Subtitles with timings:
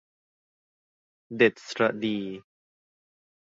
[1.35, 2.23] เด็ดสะระตี่